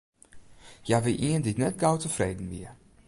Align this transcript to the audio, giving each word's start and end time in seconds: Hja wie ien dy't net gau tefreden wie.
Hja 0.85 0.97
wie 1.05 1.17
ien 1.29 1.43
dy't 1.45 1.61
net 1.61 1.79
gau 1.81 1.95
tefreden 2.03 2.47
wie. 2.53 2.69